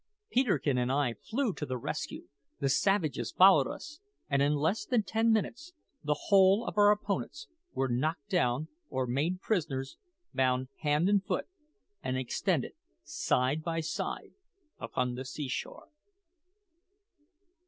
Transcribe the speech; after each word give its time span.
Peterkin 0.31 0.79
and 0.79 0.91
I 0.91 1.13
flew 1.13 1.53
to 1.53 1.63
the 1.63 1.77
rescue, 1.77 2.25
the 2.59 2.69
savages 2.69 3.31
followed 3.31 3.67
us, 3.67 3.99
and 4.31 4.41
in 4.41 4.55
less 4.55 4.83
than 4.83 5.03
ten 5.03 5.31
minutes 5.31 5.73
the 6.03 6.17
whole 6.29 6.65
of 6.65 6.75
our 6.75 6.89
opponents 6.89 7.47
were 7.73 7.87
knocked 7.87 8.27
down 8.27 8.67
or 8.89 9.05
made 9.05 9.41
prisoners, 9.41 9.97
bound 10.33 10.69
hand 10.79 11.07
and 11.07 11.23
foot, 11.23 11.45
and 12.01 12.17
extended 12.17 12.71
side 13.03 13.61
by 13.61 13.79
side 13.79 14.33
upon 14.79 15.13
the 15.13 15.23
seashore. 15.23 15.89